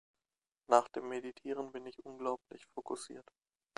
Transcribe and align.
Nach 0.67 0.87
dem 0.87 1.09
Meditieren 1.09 1.71
bin 1.71 1.85
ich 1.85 2.03
unglaublich 2.03 2.65
fokussiert. 2.73 3.29